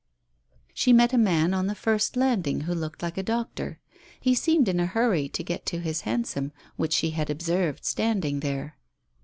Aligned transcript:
She 0.73 0.93
met 0.93 1.13
a 1.13 1.15
man 1.19 1.53
on 1.53 1.67
the 1.67 1.75
first 1.75 2.15
landing 2.17 2.61
who 2.61 2.73
looked 2.73 3.03
like 3.03 3.19
a 3.19 3.21
doctor. 3.21 3.79
He 4.19 4.33
seemed 4.33 4.67
in 4.67 4.79
a 4.79 4.87
hurry 4.87 5.29
to 5.29 5.43
get 5.43 5.63
to 5.67 5.79
his 5.79 6.01
hansom, 6.01 6.53
which 6.75 6.93
she 6.93 7.11
had 7.11 7.29
observed 7.29 7.85
standing 7.85 8.39
there. 8.39 8.77